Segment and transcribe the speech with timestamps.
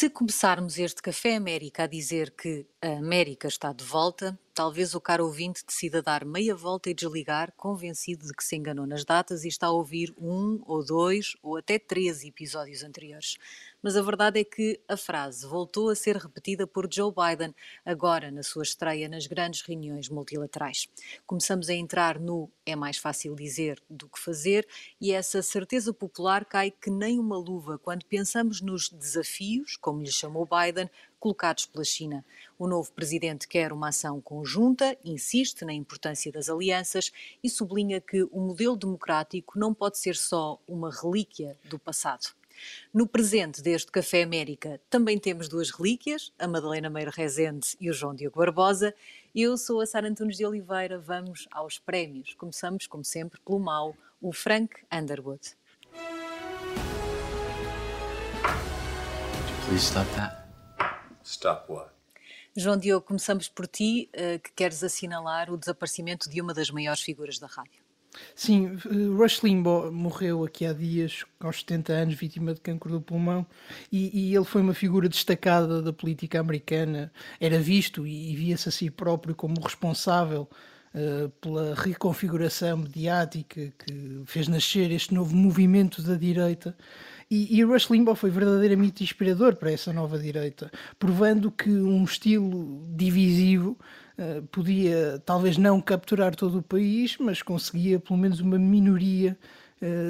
[0.00, 5.00] Se começarmos este Café América a dizer que a América está de volta, talvez o
[5.00, 9.44] caro ouvinte decida dar meia volta e desligar, convencido de que se enganou nas datas
[9.44, 13.36] e está a ouvir um ou dois ou até três episódios anteriores.
[13.82, 17.54] Mas a verdade é que a frase voltou a ser repetida por Joe Biden,
[17.84, 20.88] agora na sua estreia nas grandes reuniões multilaterais.
[21.26, 24.66] Começamos a entrar no é mais fácil dizer do que fazer
[25.00, 30.12] e essa certeza popular cai que nem uma luva quando pensamos nos desafios, como lhe
[30.12, 30.88] chamou Biden,
[31.20, 32.24] colocados pela China.
[32.58, 37.12] O novo presidente quer uma ação conjunta, insiste na importância das alianças
[37.44, 42.28] e sublinha que o modelo democrático não pode ser só uma relíquia do passado.
[42.92, 47.92] No presente deste Café América também temos duas relíquias, a Madalena Meira Rezende e o
[47.92, 48.94] João Diogo Barbosa.
[49.34, 52.34] Eu sou a Sara Antunes de Oliveira, vamos aos prémios.
[52.34, 55.56] Começamos, como sempre, pelo mau, o Frank Underwood.
[59.66, 60.49] Please stop that.
[61.30, 61.90] Stop what?
[62.56, 67.00] João Diogo, começamos por ti, eh, que queres assinalar o desaparecimento de uma das maiores
[67.00, 67.80] figuras da rádio.
[68.34, 73.00] Sim, eh, Rush Limbaugh morreu aqui há dias, aos 70 anos, vítima de cancro do
[73.00, 73.46] pulmão,
[73.92, 77.12] e, e ele foi uma figura destacada da política americana.
[77.40, 80.48] Era visto e, e via-se a si próprio como responsável
[80.94, 86.76] uh, pela reconfiguração mediática que fez nascer este novo movimento da direita.
[87.30, 92.84] E, e Rush Limbaugh foi verdadeiramente inspirador para essa nova direita, provando que um estilo
[92.88, 93.78] divisivo
[94.18, 99.38] uh, podia talvez não capturar todo o país, mas conseguia pelo menos uma minoria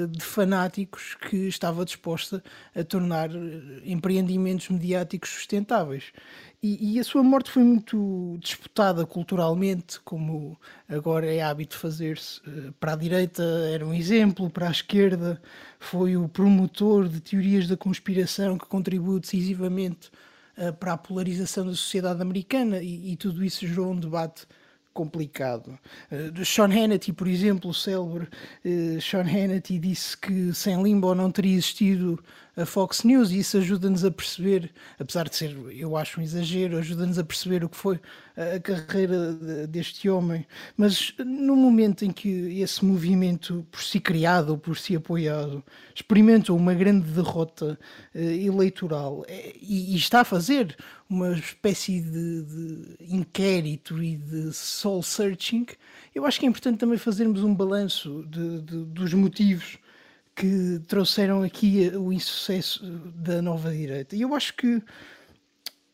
[0.07, 2.43] de fanáticos que estava disposta
[2.75, 6.11] a tornar eh, empreendimentos mediáticos sustentáveis.
[6.61, 12.41] E, e, a sua morte foi muito disputada culturalmente, como agora é hábito fazer-se.
[12.45, 15.41] Eh, para a direita era um exemplo, para a esquerda
[15.79, 20.11] foi o promotor de teorias da conspiração que contribuiu decisivamente
[20.79, 24.45] para a polarização da sociedade americana, e, e tudo isso gerou um debate
[24.93, 25.77] complicado.
[26.11, 28.27] Uh, Sean Hannity, por exemplo, o célebre
[28.65, 32.21] uh, Sean Hannity disse que sem Limbo não teria existido
[32.55, 36.77] a Fox News e isso ajuda-nos a perceber, apesar de ser, eu acho um exagero,
[36.77, 37.99] ajuda-nos a perceber o que foi
[38.35, 39.33] a carreira
[39.67, 40.45] deste homem.
[40.75, 45.63] Mas no momento em que esse movimento, por si criado ou por si apoiado,
[45.95, 47.79] experimentou uma grande derrota
[48.13, 50.75] uh, eleitoral é, e, e, está a fazer
[51.09, 55.65] uma espécie de, de inquérito e de soul searching,
[56.15, 59.77] eu acho que é importante também fazermos um balanço de, de, dos motivos
[60.41, 64.15] que trouxeram aqui o insucesso da nova direita.
[64.15, 64.81] E eu acho que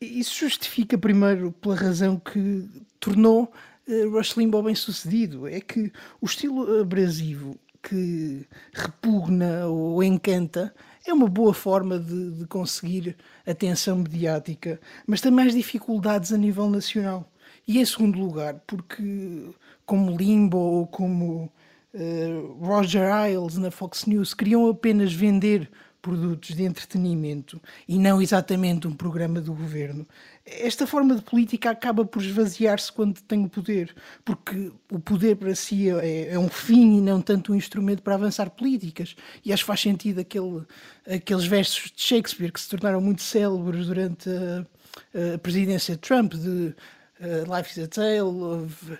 [0.00, 2.66] isso justifica primeiro pela razão que
[2.98, 3.52] tornou
[3.86, 5.46] uh, Rush Limbaugh bem sucedido.
[5.46, 10.74] É que o estilo abrasivo que repugna ou encanta
[11.06, 16.70] é uma boa forma de, de conseguir atenção mediática, mas tem mais dificuldades a nível
[16.70, 17.30] nacional.
[17.66, 19.50] E em segundo lugar, porque
[19.84, 21.52] como Limbo ou como
[21.94, 28.86] uh, Roger Ailes na Fox News queriam apenas vender produtos de entretenimento e não exatamente
[28.86, 30.06] um programa do governo.
[30.46, 33.94] Esta forma de política acaba por esvaziar-se quando tem o poder,
[34.24, 38.14] porque o poder para si é, é, um fim e não tanto um instrumento para
[38.14, 39.16] avançar políticas.
[39.44, 40.62] E acho que faz sentido aquele,
[41.06, 46.34] aqueles versos de Shakespeare que se tornaram muito célebres durante a, a presidência de Trump,
[46.34, 46.74] de
[47.20, 48.98] uh, Life is a Tale of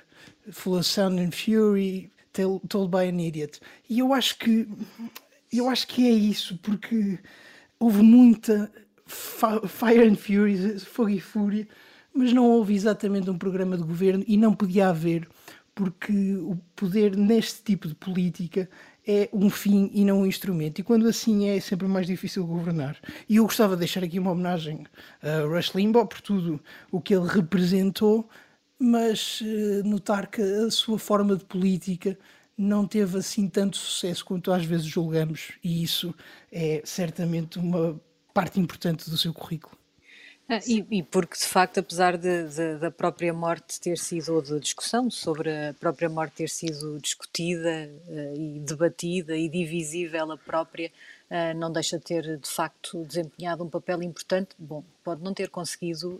[0.50, 2.10] Full of Sound and Fury,
[2.68, 3.60] told by an idiot.
[3.88, 4.68] E eu acho que
[5.52, 7.18] eu acho que é isso, porque
[7.78, 8.70] houve muita
[9.06, 11.66] Fire and Fury, Fogo e Fúria,
[12.12, 15.26] mas não houve exatamente um programa de governo e não podia haver,
[15.74, 18.68] porque o poder neste tipo de política
[19.06, 20.80] é um fim e não um instrumento.
[20.80, 22.98] E quando assim é, é sempre mais difícil governar.
[23.26, 24.84] E eu gostava de deixar aqui uma homenagem
[25.22, 26.60] a Rush Limbaugh por tudo
[26.92, 28.28] o que ele representou,
[28.78, 32.18] mas uh, notar que a sua forma de política
[32.56, 36.14] não teve assim tanto sucesso quanto às vezes julgamos, e isso
[36.50, 38.00] é certamente uma
[38.34, 39.78] parte importante do seu currículo.
[40.50, 44.40] Ah, e, e, porque de facto, apesar de, de, da própria morte ter sido, ou
[44.40, 50.38] da discussão sobre a própria morte ter sido discutida uh, e debatida e divisível ela
[50.38, 50.90] própria,
[51.30, 54.48] uh, não deixa de ter de facto desempenhado um papel importante.
[54.58, 56.18] Bom, pode não ter conseguido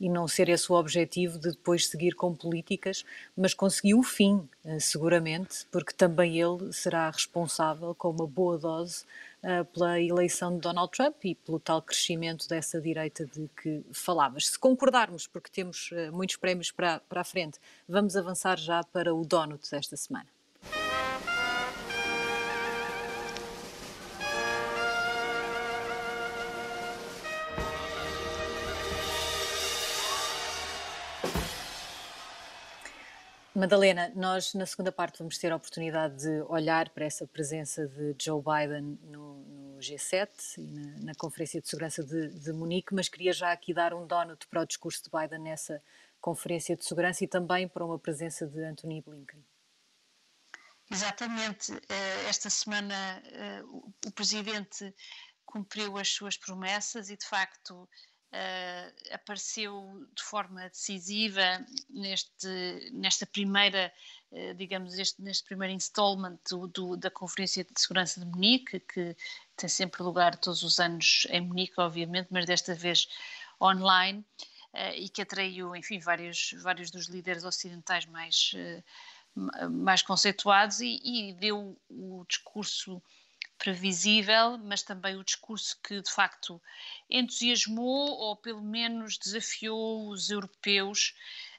[0.00, 3.04] e não ser esse o objetivo de depois seguir com políticas,
[3.36, 9.04] mas conseguiu o fim, uh, seguramente, porque também ele será responsável com uma boa dose
[9.72, 14.48] pela eleição de Donald Trump e pelo tal crescimento dessa direita de que falavas.
[14.48, 19.24] Se concordarmos, porque temos muitos prémios para, para a frente, vamos avançar já para o
[19.24, 20.26] Donut desta semana.
[33.58, 38.14] Madalena, nós na segunda parte vamos ter a oportunidade de olhar para essa presença de
[38.16, 40.28] Joe Biden no, no G7
[40.58, 44.06] e na, na, Conferência de Segurança de, de, Munique, mas queria já aqui dar um
[44.06, 45.82] donut para o discurso de Biden nessa
[46.20, 49.44] Conferência de Segurança e também para uma presença de Anthony Blinken.
[50.88, 51.72] Exatamente.
[51.72, 52.94] Eh, esta semana
[53.24, 53.62] eh,
[54.06, 54.94] o Presidente
[55.44, 57.88] cumpriu as suas promessas e, de facto,
[58.30, 63.90] Uh, apareceu de forma decisiva neste, nesta primeira,
[64.30, 69.16] uh, digamos, este, neste primeiro installment do, do, da Conferência de Segurança de Munique, que
[69.56, 73.08] tem sempre lugar todos os anos em Munique, obviamente, mas desta vez
[73.58, 74.22] online,
[74.74, 78.52] uh, e que atraiu, enfim, vários, vários dos líderes ocidentais mais,
[79.70, 83.02] mais conceituados e, e deu o discurso
[83.58, 86.62] previsível, mas também o discurso que de facto
[87.10, 91.14] entusiasmou ou pelo menos desafiou os europeus.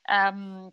[0.09, 0.71] Um,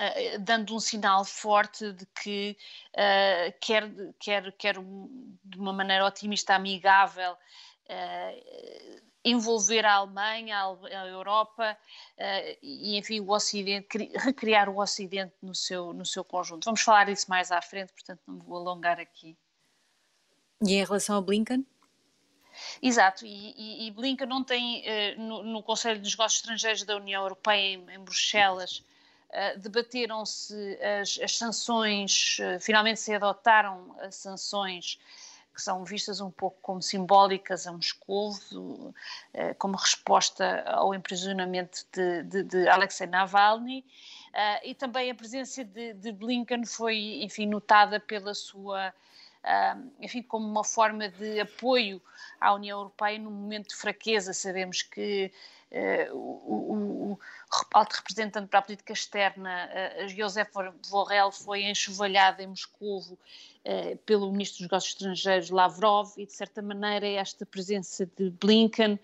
[0.00, 2.56] Uh, dando um sinal forte de que
[2.94, 3.84] uh, quer,
[4.18, 11.76] quer, quer de uma maneira otimista, amigável, uh, envolver a Alemanha, a Europa
[12.62, 16.64] e, enfim, o Ocidente, recriar o Ocidente no seu, no seu conjunto.
[16.64, 19.36] Vamos falar disso mais à frente, portanto não me vou alongar aqui.
[20.62, 21.64] E em relação a Blinken?
[22.82, 26.96] Exato, e, e, e Blinken não tem, uh, no, no, Conselho dos Negócios Estrangeiros da
[26.96, 28.84] União Europeia, em, em Bruxelas,
[29.30, 34.98] uh, debateram-se as, as, sanções, uh, finalmente se adotaram as sanções
[35.54, 38.32] que são vistas um pouco como simbólicas a Moscou,
[39.58, 43.84] como resposta ao emprisionamento de, de, de Alexei Navalny.
[44.62, 48.94] e também a presença de, de Blinken foi, enfim, notada pela sua
[50.00, 52.00] enfim, como uma forma de apoio
[52.40, 54.32] à União Europeia num momento de fraqueza.
[54.32, 55.32] Sabemos que
[55.70, 57.18] uh, o, o,
[57.72, 60.50] alto representante para a política externa, uh, Josep
[60.90, 66.60] Borrell, foi enxovalhado em Moscou uh, pelo ministro dos Negócios Estrangeiros, Lavrov, e de certa
[66.60, 68.98] maneira esta presença de Blinken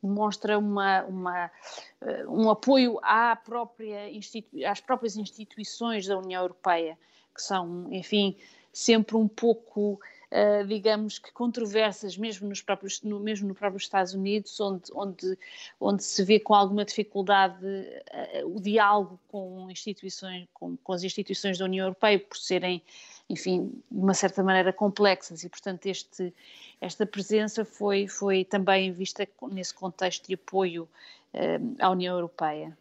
[0.00, 1.50] demonstra uma, uma,
[2.28, 3.98] um apoio à própria
[4.70, 6.96] às próprias instituições da União Europeia,
[7.34, 8.36] que são, enfim,
[8.78, 14.14] sempre um pouco, uh, digamos que controversas, mesmo nos próprios, no, mesmo no próprio Estados
[14.14, 15.38] Unidos, onde, onde,
[15.80, 21.58] onde se vê com alguma dificuldade uh, o diálogo com instituições, com, com as instituições
[21.58, 22.80] da União Europeia, por serem,
[23.28, 26.32] enfim, de uma certa maneira complexas e, portanto, este,
[26.80, 30.88] esta presença foi, foi também vista nesse contexto de apoio
[31.34, 32.78] uh, à União Europeia.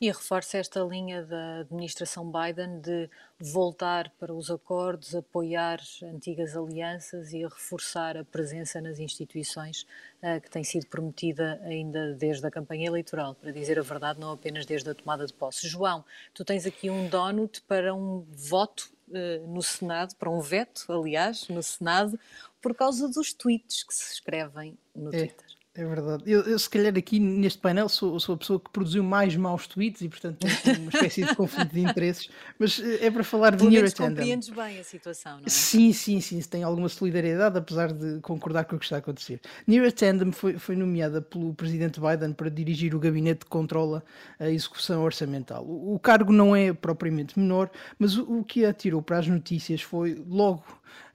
[0.00, 3.08] E reforça esta linha da administração Biden de
[3.38, 9.86] voltar para os acordos, apoiar antigas alianças e reforçar a presença nas instituições
[10.22, 14.32] uh, que tem sido prometida ainda desde a campanha eleitoral, para dizer a verdade, não
[14.32, 15.66] apenas desde a tomada de posse.
[15.66, 20.84] João, tu tens aqui um donut para um voto uh, no Senado, para um veto,
[20.92, 22.18] aliás, no Senado,
[22.60, 25.18] por causa dos tweets que se escrevem no é.
[25.18, 25.46] Twitter.
[25.46, 25.49] É
[25.86, 26.22] verdade.
[26.26, 29.66] Eu, eu, se calhar aqui neste painel sou, sou a pessoa que produziu mais maus
[29.66, 32.28] tweets e portanto tenho uma espécie de conflito de interesses,
[32.58, 34.16] mas eh, é para falar de Near Attendant.
[34.16, 35.48] compreendes bem a situação, não é?
[35.48, 39.40] Sim, sim, sim, tem alguma solidariedade, apesar de concordar com o que está a acontecer.
[39.66, 44.02] Near Attendant foi, foi nomeada pelo presidente Biden para dirigir o gabinete que controla
[44.38, 45.64] a execução orçamental.
[45.64, 49.26] O, o cargo não é propriamente menor, mas o, o que a tirou para as
[49.26, 50.64] notícias foi logo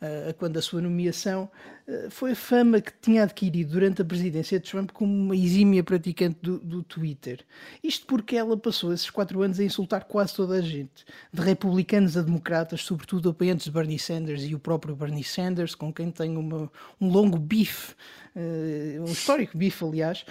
[0.02, 1.50] uh, quando a sua nomeação
[1.88, 5.84] uh, foi a fama que tinha adquirido durante a presidência de Trump como uma exímia
[5.84, 7.40] praticante do, do, Twitter.
[7.84, 12.18] Isto porque ela passou esses quatro anos a insultar quase toda a gente, de republicanos
[12.18, 16.38] a democratas, sobretudo apoiantes de Bernie Sanders e o próprio Bernie Sanders, com quem tem
[16.38, 17.96] uma, um longo bife
[19.02, 20.26] um histórico bife, aliás,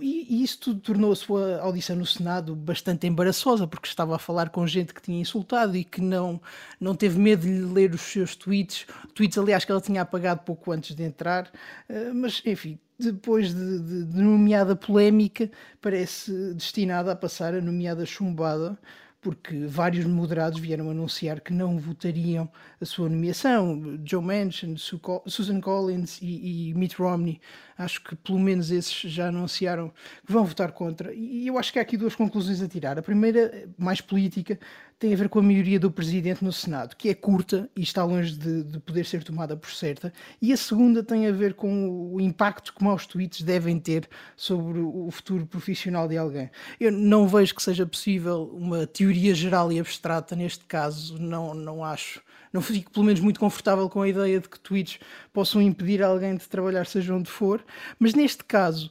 [0.00, 4.48] e, isso tudo tornou a sua audição no Senado bastante embaraçosa, porque estava a falar
[4.48, 6.40] com gente que tinha insultado e que não,
[6.80, 10.72] não teve medo de ler os seus tweets, tweets, aliás, que ela tinha apagado pouco
[10.72, 11.50] antes de entrar,
[11.88, 15.50] uh, mas enfim depois de, de, de, nomeada polémica,
[15.80, 18.78] parece destinada a passar a nomeada chumbada,
[19.20, 22.50] porque vários moderados vieram anunciar que não votariam
[22.80, 24.00] a sua nomeação.
[24.04, 27.40] Joe Manchin, Susan Collins e, e Mitt Romney,
[27.76, 29.92] acho que pelo menos esses já anunciaram
[30.26, 31.12] que vão votar contra.
[31.12, 32.98] E eu acho que há aqui duas conclusões a tirar.
[32.98, 34.58] A primeira, mais política,
[35.00, 38.04] tem a ver com a maioria do presidente no Senado, que é curta e está
[38.04, 42.12] longe de, de, poder ser tomada por certa, e a segunda tem a ver com
[42.12, 46.50] o impacto que maus tweets devem ter sobre o futuro profissional de alguém.
[46.78, 51.82] Eu não vejo que seja possível uma teoria geral e abstrata neste caso, não, não
[51.82, 52.20] acho.
[52.52, 54.98] Não fico, pelo menos, muito confortável com a ideia de que tweets
[55.32, 57.64] possam impedir alguém de trabalhar, seja onde for,
[57.98, 58.90] mas neste caso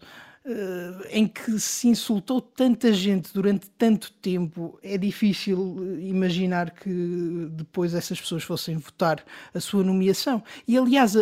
[0.49, 7.47] uh, em que se insultou tanta gente durante tanto tempo, é difícil eh, imaginar que
[7.51, 10.43] depois essas pessoas fossem votar a sua nomeação.
[10.67, 11.21] E aliás, a,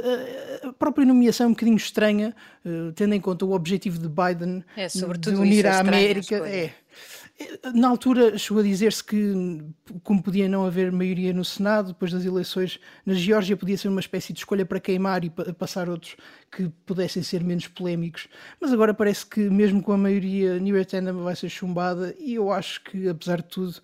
[0.63, 4.63] a própria nomeação é um bocadinho estranha, uh, tendo em conta o objetivo de Biden
[4.75, 6.35] é, de unir a é América.
[6.47, 6.71] É,
[7.73, 9.61] na altura chegou a dizer-se que,
[10.03, 13.99] como podia não haver maioria no Senado, depois das eleições na Geórgia, podia ser uma
[13.99, 16.15] espécie de escolha para queimar e passar outros
[16.51, 18.27] que pudessem ser menos polémicos.
[18.59, 22.51] Mas agora parece que, mesmo com a maioria, New Tandem vai ser chumbada e eu
[22.51, 23.75] acho que, apesar de tudo,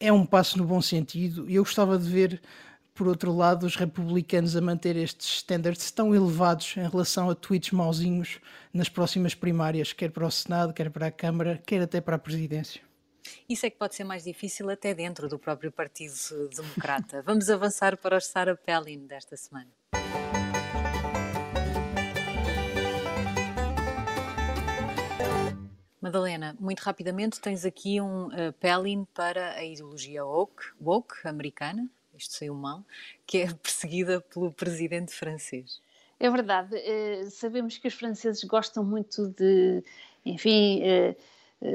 [0.00, 1.48] é um passo no bom sentido.
[1.48, 2.40] Eu gostava de ver
[2.92, 7.70] por outro lado, os republicanos a manter estes standards tão elevados em relação a tweets
[7.70, 8.40] mauzinhos
[8.72, 12.18] nas próximas primárias, quer para o Senado, quer para a Câmara, quer até para a
[12.18, 12.85] presidência.
[13.48, 16.14] Isso é que pode ser mais difícil até dentro do próprio Partido
[16.54, 17.22] Democrata.
[17.26, 19.70] Vamos avançar para os Sarah Palin desta semana.
[26.06, 32.34] Madalena, muito rapidamente, tens aqui um uh, Palin para a ideologia woke, woke americana, isto
[32.34, 32.84] saiu mal,
[33.26, 35.80] que é perseguida pelo presidente francês.
[36.20, 39.82] É verdade, uh, sabemos que os franceses gostam muito de,
[40.24, 41.16] enfim, uh, eh,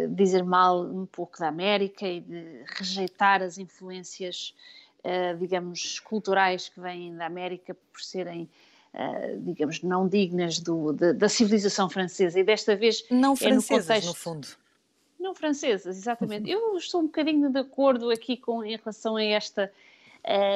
[0.09, 4.53] dizer mal um pouco da América e de rejeitar as influências,
[4.99, 8.49] uh, digamos, culturais que vêm da América por serem,
[8.93, 12.39] uh, digamos, não dignas do, de, da civilização francesa.
[12.39, 13.03] E desta vez.
[13.09, 14.07] Não francesas, é no, contexto...
[14.07, 14.47] no fundo.
[15.19, 16.49] Não francesas, exatamente.
[16.49, 19.71] Eu estou um bocadinho de acordo aqui com, em relação a esta,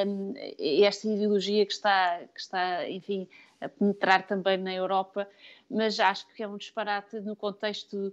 [0.06, 3.28] um, ehm, esta ideologia que está, que está, enfim,
[3.60, 5.28] a penetrar também na Europa,
[5.70, 8.12] mas acho que é um disparate no contexto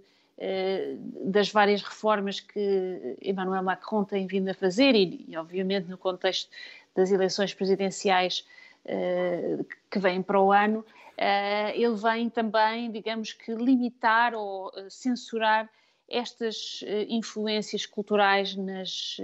[1.26, 6.50] das várias reformas que Emmanuel Macron tem vindo a fazer e, e obviamente, no contexto
[6.94, 8.46] das eleições presidenciais
[8.84, 15.68] uh, que vêm para o ano, uh, ele vem também, digamos que, limitar ou censurar
[16.08, 19.16] estas influências culturais nas,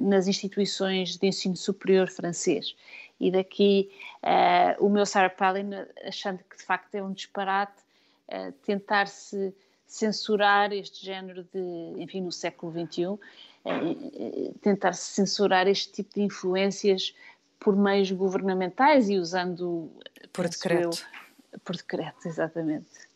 [0.00, 2.76] nas instituições de ensino superior francês.
[3.18, 3.90] E daqui
[4.78, 5.70] o meu Sarah Palin,
[6.06, 7.82] achando que de facto é um disparate,
[8.64, 9.52] tentar-se
[9.88, 13.18] censurar este género de, enfim, no século XXI,
[13.64, 13.70] eh,
[14.14, 17.14] eh, tentar censurar este tipo de influências
[17.58, 19.90] por meios governamentais e usando
[20.32, 21.04] por decreto.
[21.52, 23.08] Eu, por decreto, exatamente.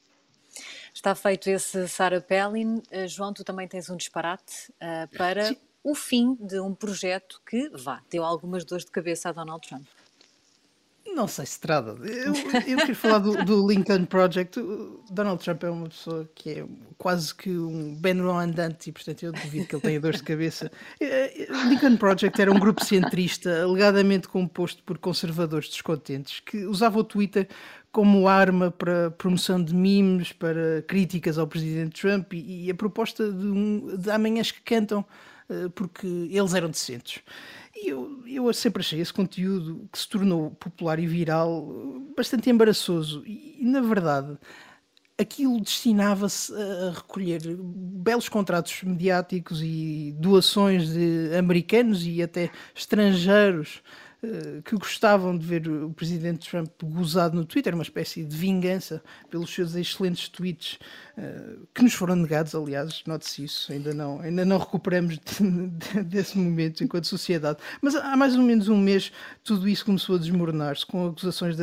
[0.93, 2.83] Está feito esse Sarah Pellin.
[3.07, 5.57] João, tu também tens um disparate uh, para Sim.
[5.85, 9.87] o fim de um projeto que, vá, deu algumas dores de cabeça a Donald Trump.
[11.47, 11.97] Se trata.
[12.03, 12.35] Eu,
[12.67, 14.59] eu quero falar do, do, Lincoln Project.
[14.59, 16.65] O Donald Trump é uma pessoa que é
[16.97, 20.71] quase que um Benron andante e, portanto, eu duvido que ele tenha dores de cabeça.
[21.01, 26.99] O eh, Lincoln Project era um grupo centrista, alegadamente composto por conservadores descontentes, que usava
[26.99, 27.49] o Twitter
[27.91, 33.31] como arma para promoção de memes, para críticas ao presidente Trump e, e a proposta
[33.31, 35.05] de, um, de amanhãs que cantam
[35.53, 37.21] eh, porque eles eram decentes.
[37.85, 41.67] Eu, eu sempre achei esse conteúdo que se tornou popular e viral
[42.17, 43.23] bastante embaraçoso.
[43.27, 44.39] E, na verdade,
[45.19, 53.83] aquilo destinava-se a recolher belos contratos mediáticos e doações de americanos e até estrangeiros
[54.65, 59.53] que gostavam de ver o presidente Trump gozado no Twitter, uma espécie de vingança pelos
[59.53, 60.79] seus excelentes tweets,
[61.17, 65.19] eh, que nos foram negados, aliás, note-se isso, ainda não, ainda não recuperamos
[66.07, 67.59] desse momento enquanto sociedade.
[67.83, 69.11] Mas há mais ou menos um mês
[69.43, 71.63] tudo isso começou a desmoronar-se com acusações de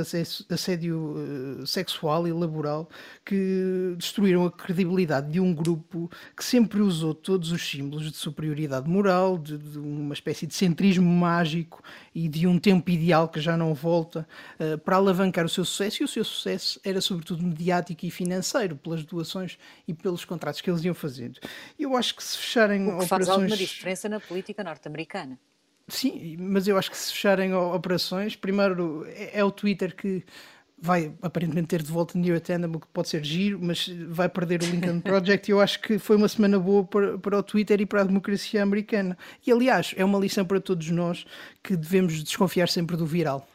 [0.50, 1.16] assédio
[1.62, 2.90] eh, sexual e laboral
[3.26, 8.90] que destruíram a credibilidade de um grupo que sempre usou todos os símbolos de superioridade
[8.90, 11.82] moral, de, de uma espécie de centrismo mágico
[12.14, 14.28] e de um tempo ideal que já não volta
[14.60, 18.76] uh, para alavancar o seu sucesso, e o seu sucesso era sobretudo mediático e financeiro,
[18.76, 21.40] pelas doações e pelos contratos que eles iam fazendo.
[21.78, 23.10] Eu acho que se fecharem o que operações...
[23.10, 25.40] faz alguma diferença na política norte-americana.
[25.88, 30.24] Sim, mas eu acho que se fecharem operações, primeiro é, é o Twitter que
[30.82, 34.62] vai aparentemente ter de volta Near Tandem, o que pode ser giro, mas vai perder
[34.64, 37.82] o Lincoln Project e eu acho que foi uma semana boa para, para o Twitter
[37.82, 39.18] e para a democracia americana.
[39.46, 41.26] E aliás, é uma lição para todos nós
[41.64, 43.48] que devemos desconfiar sempre do viral.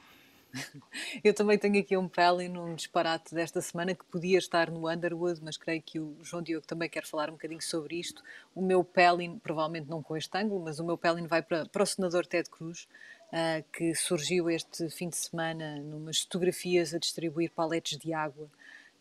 [1.22, 5.40] Eu também tenho aqui um Palin, num disparate desta semana que podia estar no Underwood,
[5.42, 8.22] mas creio que o João Diogo também quer falar um bocadinho sobre isto.
[8.54, 11.82] O meu Palin, provavelmente não com este ângulo, mas o meu Palin vai para, para
[11.82, 12.88] o senador Ted Cruz,
[13.34, 18.44] uh, que surgiu este fim de semana numas fotografias a distribuir paletes de água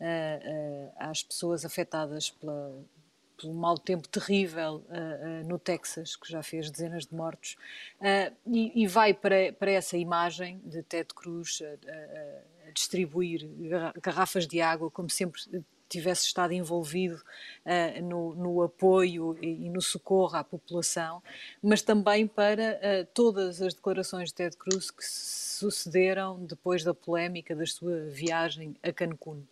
[0.00, 2.74] uh, às pessoas afetadas pela,
[3.40, 4.84] pelo mau tempo terrível
[5.46, 7.56] no Texas, que já fez dezenas de mortos,
[8.46, 11.60] e, e, vai para, para essa imagem de Ted Cruz
[12.66, 13.44] a distribuir
[14.00, 15.40] garrafas de água, como sempre
[15.88, 21.22] tivesse estado envolvido uh, no, no, apoio e, e, no socorro à população,
[21.62, 27.54] mas também para uh, todas as declarações de Ted Cruz que sucederam depois da polémica
[27.54, 29.42] da sua viagem a Cancún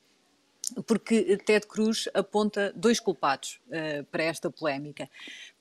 [0.86, 5.08] porque Ted Cruz aponta dois culpados uh, para esta polémica.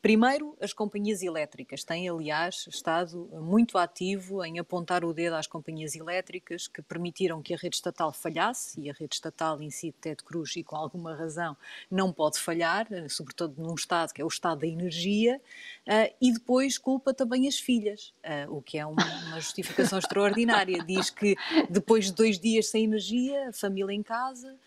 [0.01, 5.93] Primeiro, as companhias elétricas têm, aliás, estado muito ativo em apontar o dedo às companhias
[5.93, 10.23] elétricas que permitiram que a rede estatal falhasse, e a rede estatal em si, Ted
[10.23, 11.55] Cruz, e com alguma razão,
[11.89, 15.39] não pode falhar, sobretudo num Estado que é o Estado da energia,
[15.87, 20.83] uh, e depois culpa também as filhas, uh, o que é uma, uma justificação extraordinária.
[20.83, 21.35] Diz que
[21.69, 24.57] depois de dois dias sem energia, a família em casa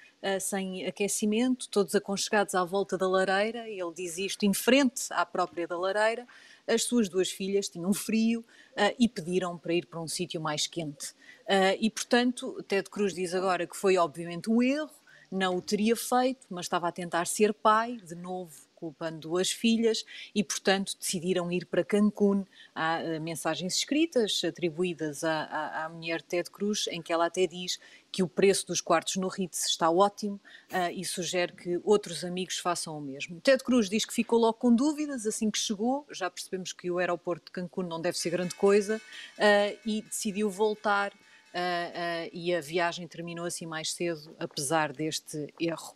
[0.41, 3.69] sem aquecimento, todos aconchegados à volta da lareira.
[3.69, 6.27] Ele diz isto em frente à própria da lareira.
[6.67, 10.67] As suas duas filhas tinham frio uh, e pediram para ir para um sítio mais
[10.67, 11.11] quente.
[11.43, 14.91] Uh, e, portanto, Ted Cruz diz agora que foi obviamente um erro,
[15.31, 20.05] não o teria feito, mas estava a tentar ser pai, de novo culpando duas filhas,
[20.35, 22.45] e, portanto, decidiram ir para Cancún.
[22.75, 27.47] Há uh, mensagens escritas atribuídas à, à, à mulher Ted Cruz, em que ela até
[27.47, 27.79] diz
[28.13, 30.39] que o preço dos quartos no Ritz está ótimo
[30.71, 33.41] uh, e sugere que outros amigos façam o mesmo.
[33.41, 36.99] Ted Cruz diz que ficou logo com dúvidas assim que chegou, já percebemos que o
[36.99, 41.13] aeroporto de Cancún não deve ser grande coisa, uh, e decidiu voltar
[41.55, 45.95] Uh, e a viagem terminou assim mais cedo, apesar deste erro.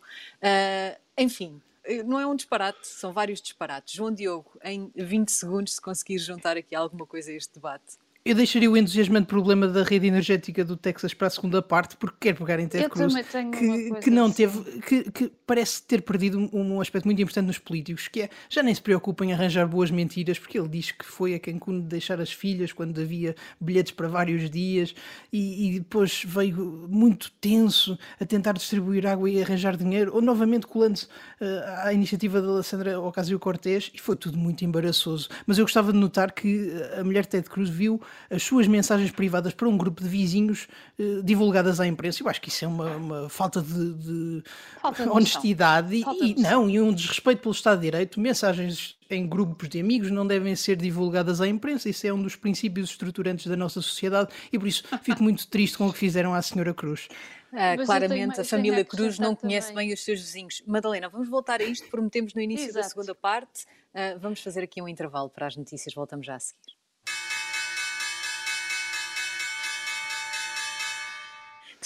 [1.18, 1.60] Enfim,
[2.04, 3.94] não é um disparate, são vários disparates.
[3.94, 7.96] João Diogo, em 20 segundos, se conseguir juntar aqui alguma coisa a este debate.
[8.28, 12.16] Eu deixaria o entusiasmante problema da rede energética do Texas para a segunda parte, porque
[12.20, 14.34] quero pegar em Ted eu Cruz, que, que não assim.
[14.34, 18.28] teve, que, que, parece ter perdido um, um, aspecto muito importante nos políticos, que é
[18.50, 21.80] já nem se preocupa em arranjar boas mentiras, porque ele diz que foi a Cancún
[21.80, 24.94] deixar as filhas quando havia bilhetes para vários dias
[25.32, 30.66] e, e depois veio muito tenso a tentar distribuir água e arranjar dinheiro, ou novamente
[30.66, 35.30] colando-se uh, à iniciativa da Alessandra Ocasio-Cortez, e foi tudo muito embaraçoso.
[35.46, 37.98] Mas eu gostava de notar que a mulher Ted Cruz viu
[38.30, 42.22] as suas mensagens privadas para um grupo de vizinhos eh, divulgadas à imprensa.
[42.22, 44.42] Eu acho que isso é uma, uma falta de, de
[44.80, 48.20] falta honestidade falta e, não, e um desrespeito pelo Estado de Direito.
[48.20, 51.88] Mensagens em grupos de amigos não devem ser divulgadas à imprensa.
[51.88, 55.78] Isso é um dos princípios estruturantes da nossa sociedade e por isso fico muito triste
[55.78, 57.08] com o que fizeram à Senhora Cruz.
[57.52, 59.86] Ah, claramente tenho, a família Cruz não conhece também.
[59.86, 60.62] bem os seus vizinhos.
[60.66, 62.84] Madalena, vamos voltar a isto, prometemos no início Exato.
[62.84, 63.64] da segunda parte.
[63.94, 66.77] Uh, vamos fazer aqui um intervalo para as notícias, voltamos já a seguir.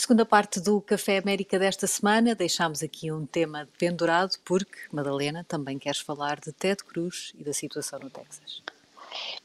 [0.03, 5.79] Segunda parte do Café América desta semana, deixámos aqui um tema pendurado, porque, Madalena, também
[5.79, 8.65] queres falar de Ted Cruz e da situação no Texas.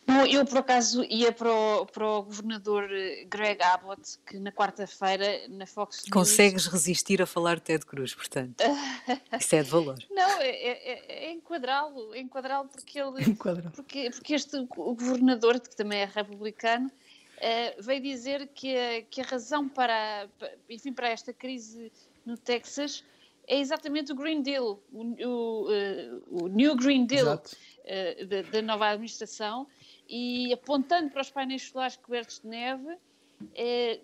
[0.08, 2.90] Bom, eu por acaso ia para o, para o governador
[3.30, 6.10] Greg Abbott, que na quarta-feira na Fox News...
[6.10, 8.56] Consegues resistir a falar de Ted Cruz, portanto.
[9.40, 10.00] Isso é de valor.
[10.10, 13.36] Não, é, é, é enquadrá-lo, é enquadrá-lo porque ele...
[13.76, 16.92] Porque, porque este governador, que também é republicano,
[17.38, 20.28] uh, veio dizer que a, que a razão para,
[20.70, 21.92] enfim, para esta crise
[22.26, 23.04] no Texas
[23.48, 28.90] é exatamente o Green Deal, o, o, uh, o New Green Deal uh, da, nova
[28.90, 29.68] administração,
[30.10, 32.98] e apontando para os painéis solares cobertos de neve,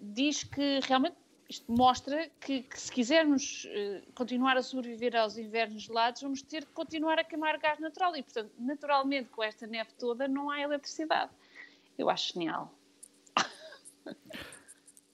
[0.02, 1.16] diz que realmente
[1.50, 3.68] isto mostra que, que se quisermos
[4.14, 8.22] continuar a sobreviver aos invernos gelados, vamos ter que continuar a queimar gás natural e,
[8.22, 11.32] portanto, naturalmente, com esta neve toda, não há eletricidade.
[11.98, 12.74] Eu acho genial.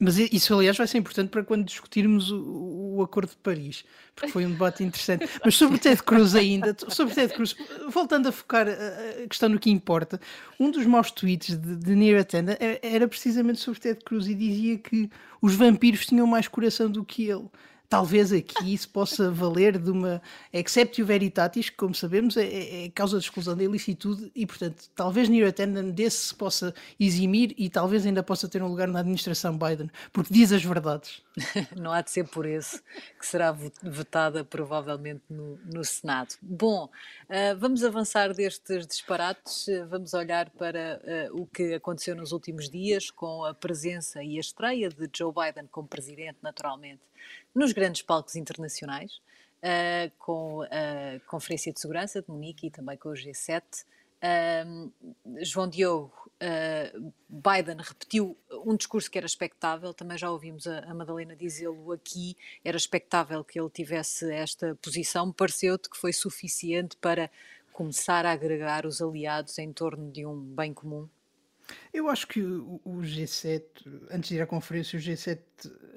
[0.01, 3.83] Mas isso, aliás, vai ser importante para quando discutirmos o, o, Acordo de Paris,
[4.15, 5.27] porque foi um debate interessante.
[5.43, 7.53] Mas sobre Ted Cruz ainda, sobre Ted Cruz,
[7.89, 10.19] voltando a focar a questão no que importa,
[10.57, 14.77] um dos maus tweets de, de Near Attendant era precisamente sobre Ted Cruz e dizia
[14.77, 15.09] que
[15.41, 17.49] os vampiros tinham mais coração do que ele
[17.89, 20.21] talvez aqui isso possa valer de uma
[20.53, 24.89] exceptio veritatis, que, como sabemos, é, é, é causa de exclusão da ilicitude e, portanto,
[24.95, 28.99] talvez Near Attendant desse se possa eximir e talvez ainda possa ter um lugar na
[28.99, 31.23] administração Biden, porque diz as verdades.
[31.75, 32.81] Não há de ser por esse
[33.17, 36.35] que será votada provavelmente no, no Senado.
[36.41, 41.01] Bom, uh, vamos avançar destes disparates, vamos olhar para
[41.33, 45.33] uh, o que aconteceu nos últimos dias com a presença e a estreia de Joe
[45.33, 47.01] Biden como presidente, naturalmente
[47.59, 49.19] nos grandes palcos internacionais,
[49.57, 53.61] uh, com a Conferência de Segurança de Munique e também com o G7.
[54.23, 54.93] Uh,
[55.41, 60.93] João Diogo, uh, Biden repetiu um discurso que era expectável, também já ouvimos a, a
[60.93, 67.29] Madalena dizê-lo aqui, era expectável que ele tivesse esta posição, pareceu-te que foi suficiente para
[67.73, 71.09] começar a agregar os aliados em torno de um bem comum?
[71.91, 73.63] Eu acho que o, G7,
[74.11, 75.39] antes de ir à conferência, o G7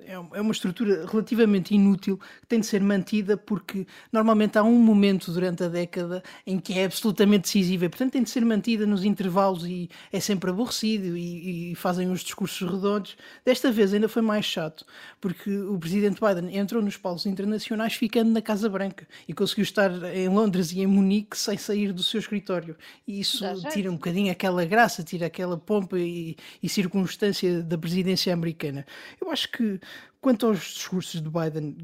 [0.07, 4.79] é, é uma estrutura relativamente inútil que tem de ser mantida porque normalmente há um
[4.79, 9.05] momento durante a década em que é absolutamente decisiva, portanto tem de ser mantida nos
[9.05, 13.17] intervalos e é sempre aborrecido e, e fazem uns discursos redondos.
[13.45, 14.85] Desta vez ainda foi mais chato
[15.21, 19.91] porque o presidente Biden entrou nos palcos internacionais ficando na Casa Branca e conseguiu estar
[20.15, 22.77] em Londres e em Munique sem sair do seu escritório.
[23.07, 28.33] E isso tira um bocadinho aquela graça, tira aquela pompa e, e circunstância da presidência
[28.33, 28.87] americana.
[29.21, 29.81] Eu acho que
[30.21, 31.77] quanto aos discursos de Biden,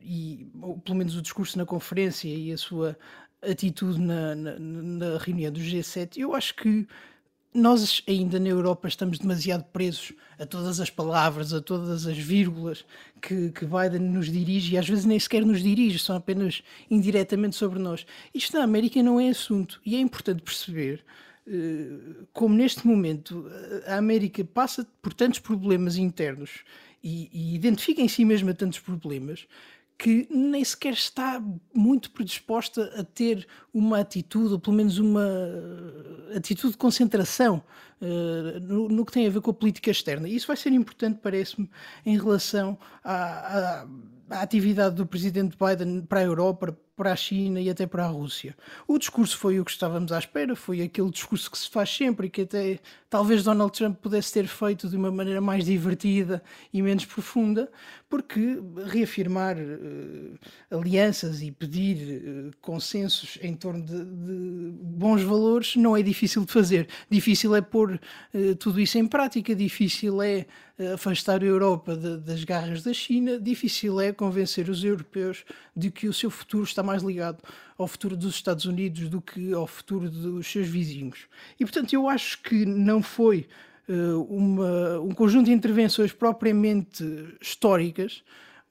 [0.00, 2.96] e ou pelo menos o discurso na conferência e a sua
[3.42, 6.86] atitude na, na, na reunião do G7, eu acho que
[7.56, 12.84] nós ainda na Europa estamos demasiado presos a todas as palavras, a todas as vírgulas
[13.20, 17.56] que, que Biden nos dirige e às vezes nem sequer nos dirige, são apenas indiretamente
[17.56, 18.04] sobre nós.
[18.34, 21.35] Isto na América não é assunto e é importante perceber eh,
[22.32, 23.46] como neste momento
[23.86, 26.64] a América passa por tantos problemas internos
[27.02, 29.46] e, e identifica em si mesma tantos problemas
[29.98, 31.42] que nem sequer está
[31.74, 35.26] muito predisposta a ter uma atitude, ou pelo menos uma
[36.36, 37.62] atitude de concentração
[38.00, 40.28] uh, no, no, que tem a ver com a política externa.
[40.28, 41.70] E isso vai ser importante, parece-me,
[42.04, 43.86] em relação à, à,
[44.30, 48.08] à, atividade do presidente Biden para a Europa, para a China e até para a
[48.08, 48.56] Rússia.
[48.88, 52.26] O discurso foi o que estávamos à espera, foi aquele discurso que se faz sempre
[52.26, 52.80] e que até
[53.10, 57.70] talvez Donald Trump pudesse ter feito de uma maneira mais divertida e menos profunda,
[58.08, 65.96] porque reafirmar uh, alianças e pedir uh, consensos em torno de, de, bons valores não
[65.96, 66.88] é difícil de fazer.
[67.10, 68.00] Difícil é pôr
[68.32, 70.46] uh, tudo isso em prática, difícil é
[70.92, 76.06] afastar a Europa de, das garras da China, difícil é convencer os europeus de que
[76.06, 77.42] o seu futuro está mais ligado
[77.76, 81.26] ao futuro dos Estados Unidos do que ao futuro dos seus vizinhos.
[81.60, 83.46] E portanto, eu acho que não foi
[83.88, 87.04] uh, uma, um conjunto de intervenções propriamente
[87.40, 88.22] históricas,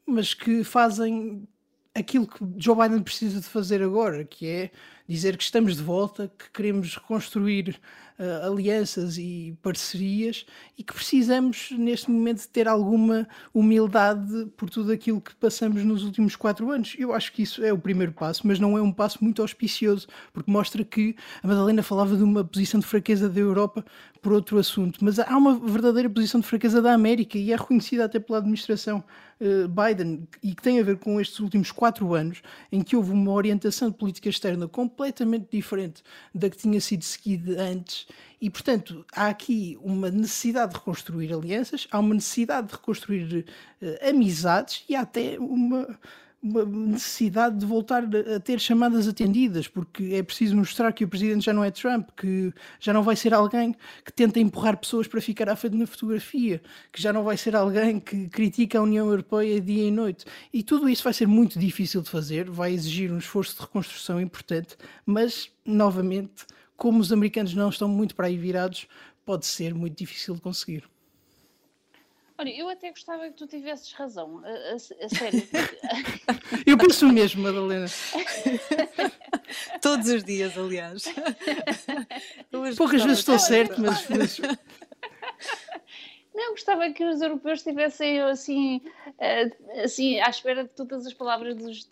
[0.06, 1.47] mas que fazem
[1.93, 4.71] aquilo que Joe Biden precisa de fazer agora, que é
[5.08, 7.80] dizer que estamos de volta, que queremos reconstruir
[8.19, 10.45] uh, alianças e parcerias
[10.78, 16.36] e que precisamos, neste momento, ter alguma humildade por tudo aquilo que passamos nos últimos
[16.36, 16.95] quatro anos.
[16.97, 20.08] Eu acho que isso é o primeiro passo, mas não é um passo muito auspicioso,
[20.34, 23.86] porque mostra que a Madalena falava de uma posição de fraqueza da Europa
[24.25, 28.05] por outro assunto, mas há uma verdadeira posição de fraqueza da América e é reconhecida
[28.05, 29.03] até pela administração
[29.39, 33.11] uh, Biden e que tem a ver com estes últimos quatro anos em que houve
[33.11, 36.01] uma orientação de política externa completamente diferente
[36.33, 38.07] da que tinha sido seguida antes.
[38.41, 43.45] E, portanto, há aqui uma necessidade de reconstruir alianças, há uma necessidade de reconstruir
[43.79, 45.99] uh, amizades e há até uma uma
[46.45, 51.53] necessidade de voltar a ter chamadas atendidas, porque é preciso mostrar que o presidente já
[51.53, 55.49] não é Trump, que já não vai ser alguém que tenta empurrar pessoas para ficar
[55.49, 59.60] à frente na fotografia, que já não vai ser alguém que critica a União Europeia
[59.60, 60.25] dia e noite.
[60.53, 64.21] E tudo isso vai ser muito difícil de fazer, vai exigir um esforço de reconstrução
[64.21, 66.45] importante, mas, novamente,
[66.77, 68.88] como os americanos não estão muito para aí virados,
[69.25, 70.84] pode ser muito difícil de conseguir.
[72.38, 75.41] Olha, eu até gostava que tu tivesses razão, a, a, a sério.
[76.67, 77.86] eu penso mesmo, Madalena.
[79.82, 81.06] Todos os dias, aliás.
[82.78, 84.39] Poucas vezes estou certo, mas.
[86.34, 88.82] Não, gostava que os europeus estivessem assim,
[89.17, 89.50] eh,
[89.82, 91.89] assim à espera de todas as palavras dos,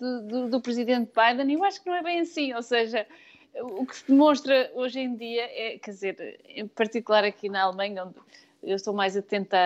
[0.00, 3.06] do, do, do presidente Biden, e eu acho que não é bem assim, ou seja,
[3.54, 8.04] o que se demonstra hoje em dia é, quer dizer, em particular aqui na Alemanha,
[8.04, 8.14] onde
[8.62, 9.56] eu estou mais atenta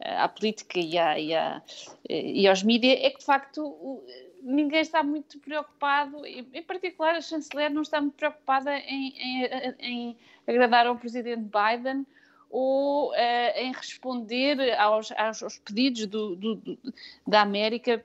[0.00, 1.62] à, à política e, à, e, à,
[2.08, 4.02] e aos mídias, é que de facto
[4.42, 10.16] ninguém está muito preocupado, em particular a chanceler não está muito preocupada em, em, em
[10.46, 12.04] agradar ao presidente Biden
[12.50, 13.14] ou uh,
[13.56, 16.78] em responder aos, aos pedidos do, do, do,
[17.26, 18.04] da América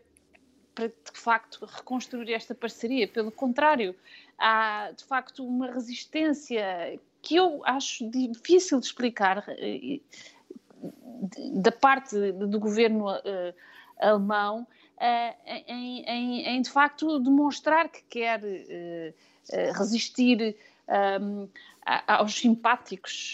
[0.74, 3.08] para de facto reconstruir esta parceria.
[3.08, 3.96] Pelo contrário,
[4.38, 10.00] há de facto uma resistência que eu acho difícil de explicar eh,
[11.56, 13.54] da parte do governo uh,
[14.00, 15.36] alemão uh,
[15.68, 20.56] em, em, em, de facto demonstrar que quer uh, resistir
[21.22, 21.50] um,
[22.06, 23.34] aos simpáticos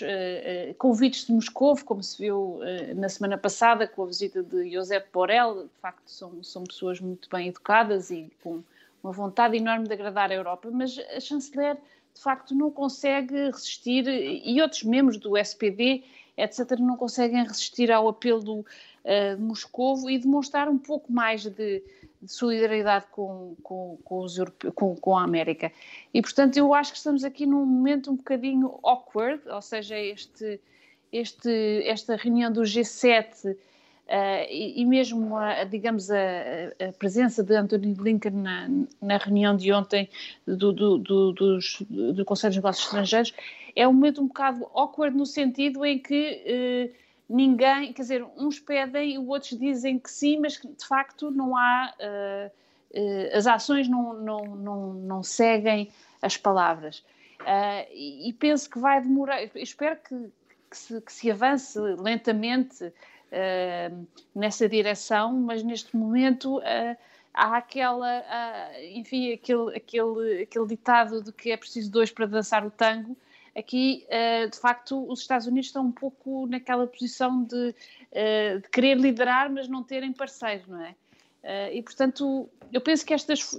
[0.80, 2.60] convites de Moscou, como se viu
[2.96, 7.28] na semana passada com a visita de Josep Borrell, de facto são, são pessoas muito
[7.32, 8.64] bem educadas e com
[9.04, 11.78] uma vontade enorme de agradar a Europa, mas a chanceler
[12.14, 16.04] de facto não consegue resistir, e outros membros do SPD,
[16.38, 21.84] etc., não conseguem resistir ao apelo uh, Moscovo e demonstrar um pouco mais de,
[22.22, 24.38] de solidariedade com, com, com, os
[24.76, 25.72] com, com a América.
[26.14, 30.60] E, portanto, eu acho que estamos aqui num momento um bocadinho awkward, ou seja, este,
[31.12, 33.56] este, esta reunião do G7
[34.08, 36.18] Uh, e, e, mesmo, a, digamos, a,
[36.90, 38.70] a, presença de Anthony Blinken na,
[39.02, 40.10] na reunião de ontem
[40.46, 43.34] do, do, do, dos, do Conselho de Negócios Estrangeiros
[43.74, 46.96] é um momento um bocado awkward no sentido em que uh,
[47.30, 51.56] ninguém, quer dizer, uns pedem e outros dizem que sim, mas que de facto não
[51.56, 52.52] há, uh,
[53.34, 55.90] as ações não, não, não, não seguem
[56.22, 57.04] as palavras.
[57.92, 60.30] E, e, penso que vai demorar, espero que,
[60.70, 62.94] que, se, que se avance lentamente
[63.34, 66.98] uh, nessa direção, mas neste momento uh,
[67.34, 72.66] há aquela, uh, enfim, aquele, aquele, aquele ditado de que é preciso dois para dançar
[72.66, 73.18] o tango.
[73.56, 74.04] Aqui,
[74.52, 77.76] de facto, os Estados Unidos estão um pouco naquela posição de,
[78.60, 80.96] de querer liderar, mas não terem parceiros, não é?
[81.72, 83.56] E, portanto, eu penso que, estas,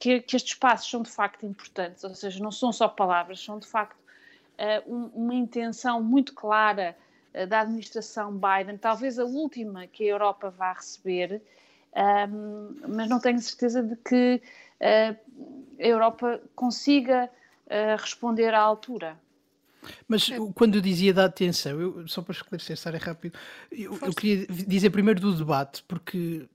[0.00, 3.68] que, estes passos são de facto importantes, ou seja, não são só palavras, são de
[3.68, 3.94] facto
[4.76, 7.04] uma intenção muito clara eh,
[7.48, 11.42] da administração Biden, talvez a última que a Europa vá receber,
[12.30, 14.40] um, mas não tenho certeza de que
[14.80, 15.16] uh,
[15.78, 17.30] a Europa consiga
[17.66, 19.18] uh, responder à altura.
[20.06, 23.38] Mas quando eu dizia da atenção, eu, só para esclarecer, Sara, rápido,
[23.70, 26.46] eu, eu, queria dizer primeiro do debate, porque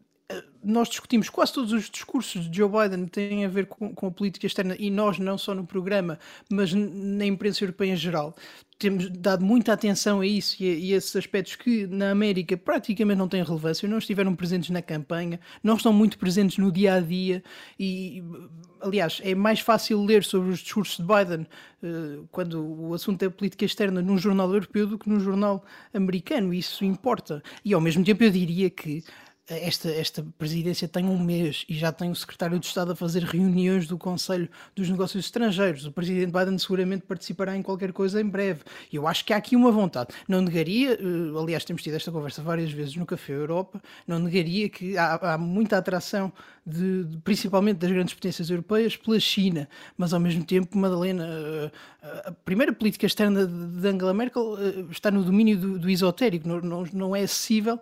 [0.64, 4.12] nós discutimos quase todos os discursos de Joe Biden têm a ver com, com, a
[4.12, 6.18] política externa e nós, não só no programa,
[6.50, 8.34] mas na imprensa europeia em geral,
[8.80, 12.56] temos dado muita atenção a isso e a, e a esses aspectos que na América
[12.56, 16.96] praticamente não têm relevância, não estiveram presentes na campanha, não estão muito presentes no dia
[16.96, 17.44] a dia
[17.78, 18.24] e,
[18.82, 21.46] aliás, é mais fácil ler sobre os discursos de Biden
[21.84, 26.54] uh, quando o assunto é política externa num jornal europeu do que num jornal americano,
[26.54, 27.44] isso importa.
[27.66, 29.04] E ao mesmo tempo eu diria que
[29.48, 33.24] esta, esta presidência tem um mês e já tem o secretário de Estado a fazer
[33.24, 35.86] reuniões do Conselho dos Negócios Estrangeiros.
[35.86, 38.62] O presidente Biden seguramente participará em qualquer coisa em breve.
[38.92, 40.14] Eu acho que há aqui uma vontade.
[40.30, 44.70] Não negaria, eh, aliás, temos tido esta conversa várias vezes no Café Europa, não negaria
[44.70, 46.32] que há, há muita atração,
[46.66, 51.72] de, de, principalmente das grandes potências europeias, pela China, mas ao mesmo tempo, Madalena, eh,
[52.26, 56.62] a primeira política externa de Angela Merkel eh, está no domínio do, do esotérico, não,
[56.62, 57.78] não, não é acessível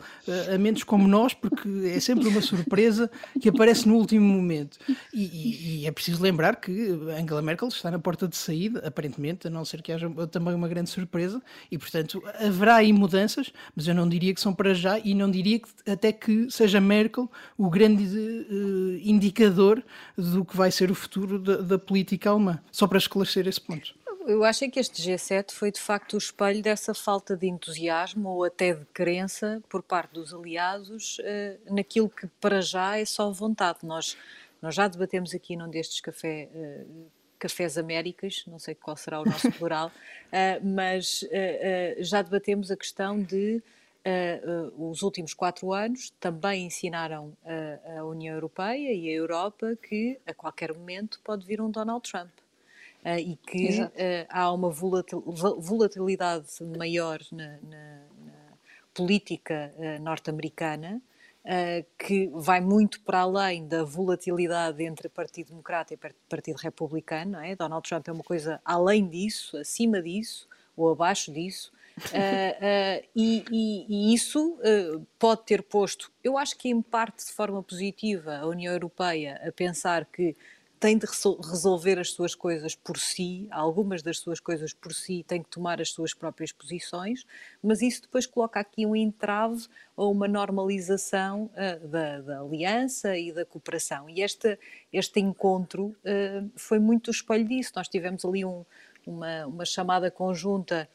[0.51, 4.77] a mentes como nós, porque porque é sempre uma surpresa que aparece no último momento.
[5.13, 6.71] E, e, e, é preciso lembrar que
[7.19, 10.67] Angela Merkel está na porta de saída, aparentemente, a não ser que haja também uma
[10.69, 14.97] grande surpresa, e portanto haverá aí mudanças, mas eu não diria que são para já
[14.97, 19.83] e não diria que, até que seja Merkel o grande uh, indicador
[20.17, 22.59] do que vai ser o futuro da, da política alemã.
[22.71, 23.93] Só para esclarecer esse ponto
[24.27, 28.43] eu acho que este G7 foi de facto o espelho dessa falta de entusiasmo ou
[28.43, 33.79] até de crença por parte dos aliados uh, naquilo que para já é só vontade.
[33.83, 34.15] Nós,
[34.61, 37.05] nós já debatemos aqui num destes café, uh,
[37.39, 41.25] cafés Américas, não sei qual será o nosso plural, uh, mas
[41.99, 43.61] já debatemos a questão de
[44.79, 47.37] os últimos quatro anos também ensinaram
[47.99, 52.31] a União Europeia e a Europa que a qualquer momento pode vir um Donald Trump.
[53.03, 53.89] Uh, e que uh,
[54.29, 58.33] há uma volatilidade maior na, na, na
[58.93, 61.01] política uh, norte-americana,
[61.97, 65.97] que vai muito para além da volatilidade entre Partido Democrata e
[66.29, 67.39] Partido Republicano.
[67.39, 67.55] É?
[67.55, 71.71] Donald Trump é uma coisa além disso, acima disso ou abaixo disso.
[73.15, 74.59] E, e, e, isso
[75.17, 79.51] pode ter posto, eu acho que em parte de forma positiva, a União Europeia a
[79.51, 80.35] pensar que
[80.81, 85.43] tem de resolver as suas coisas por si, algumas das suas coisas por si, tem
[85.43, 87.23] que tomar as suas próprias posições,
[87.61, 93.31] mas isso depois coloca aqui um entrave ou uma normalização uh, da, da, aliança e
[93.31, 94.09] da cooperação.
[94.09, 94.57] E este,
[94.91, 97.73] este encontro uh, foi muito o espelho disso.
[97.75, 98.65] Nós tivemos ali um,
[99.05, 100.89] uma, uma chamada conjunta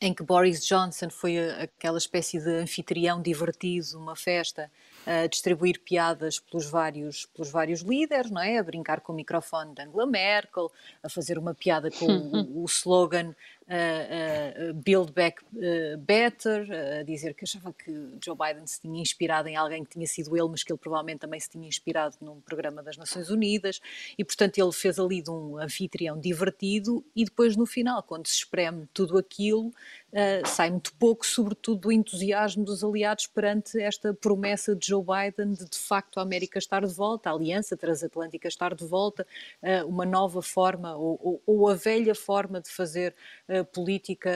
[0.00, 4.70] em que Boris Johnson foi aquela espécie de anfitrião divertido, uma festa,
[5.06, 8.58] a distribuir piadas pelos vários, pelos vários líderes, não é?
[8.58, 10.70] A brincar com o microfone de Angela Merkel,
[11.02, 13.34] a fazer uma piada com o, o slogan
[13.68, 16.68] uh, uh, Build Back uh, Better,
[17.00, 17.90] a dizer que achava que
[18.24, 21.20] Joe Biden se tinha inspirado em alguém que tinha sido ele, mas que ele provavelmente
[21.20, 23.80] também se tinha inspirado num programa das Nações Unidas,
[24.16, 28.36] e portanto ele fez ali de um anfitrião divertido, e depois no final, quando se
[28.36, 29.72] espreme tudo aquilo,
[30.12, 35.52] uh, sai muito pouco, sobretudo do entusiasmo dos aliados perante esta promessa de Joe Biden
[35.52, 39.26] de de facto a América estar de volta, a Aliança Transatlântica estar de volta,
[39.62, 43.14] uh, uma nova forma, ou, ou, ou, a velha forma de fazer
[43.48, 44.30] uh, política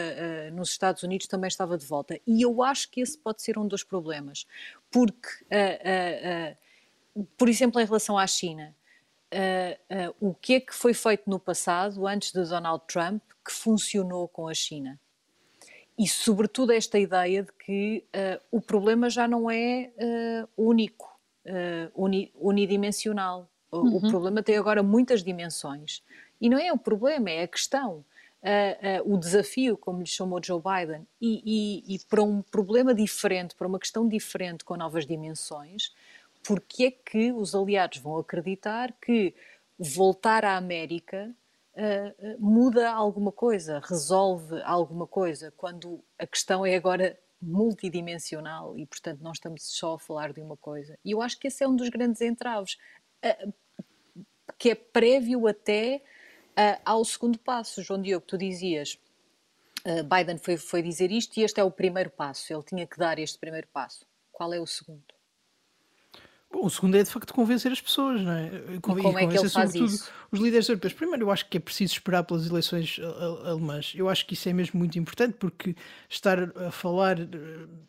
[0.52, 2.18] nos Estados Unidos também estava de volta.
[2.26, 4.46] E eu acho que esse pode ser um dos problemas,
[4.90, 5.28] porque
[7.36, 8.74] por exemplo, em relação à China,
[9.32, 13.52] uh, uh, o que é que foi feito no passado, antes de Donald Trump, que
[13.52, 14.98] funcionou com a China?
[15.98, 19.90] E, sobretudo, esta ideia de que uh, o problema já não é
[20.56, 21.18] único,
[21.94, 23.48] uni, unidimensional.
[23.70, 23.96] Uhum.
[23.96, 26.02] O problema tem agora muitas dimensões.
[26.40, 28.04] E não é o problema, é a questão.
[28.42, 32.94] Uh, uh, o desafio, como lhe chamou Joe Biden, e, e, e, para um problema
[32.94, 35.94] diferente, para uma questão diferente com novas dimensões,
[36.42, 39.34] porque é que os aliados vão acreditar que
[39.78, 41.30] voltar à América
[41.74, 49.20] uh, muda alguma coisa, resolve alguma coisa, quando a questão é agora multidimensional e, portanto,
[49.22, 50.98] não estamos só a falar de uma coisa.
[51.04, 52.76] E eu acho que esse é um dos grandes entraves,
[53.24, 53.52] uh,
[54.58, 56.02] que é prévio até
[56.84, 57.82] ao segundo passo.
[57.82, 58.98] João Diogo, tu dizias,
[60.04, 63.18] Biden foi, foi dizer isto e este é o primeiro passo, ele tinha que dar
[63.18, 64.04] este primeiro passo.
[64.30, 65.14] Qual é o segundo?
[66.52, 68.50] Bom, o segundo é de facto convencer as pessoas, não é?
[68.74, 70.10] E como e é que ele faz isso?
[70.32, 70.92] Os líderes europeus.
[70.92, 73.00] Primeiro, eu acho que é preciso esperar pelas eleições
[73.44, 73.92] alemãs.
[73.94, 75.76] Eu acho que isso é mesmo muito importante porque
[76.08, 77.26] estar a falar eh,